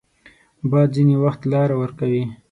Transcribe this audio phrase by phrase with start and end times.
[0.69, 2.23] باد ځینې وخت لاره ورکوي